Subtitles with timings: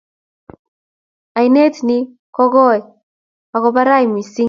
[1.39, 2.03] ainet nin
[2.35, 2.79] ko koi
[3.55, 4.39] ak ko barai mising